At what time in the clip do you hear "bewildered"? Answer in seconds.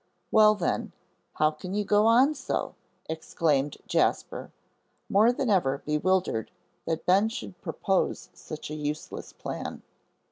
5.85-6.49